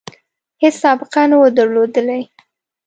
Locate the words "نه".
1.31-1.35